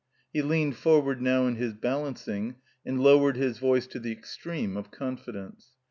He 0.33 0.41
leaned 0.41 0.77
forward 0.77 1.21
now 1.21 1.45
in 1.45 1.57
his 1.57 1.75
balancing, 1.75 2.55
and 2.83 2.99
lowered 2.99 3.35
his 3.37 3.59
voice 3.59 3.85
to 3.85 3.99
the 3.99 4.11
extreme 4.11 4.75
of 4.75 4.89
confidence. 4.89 5.73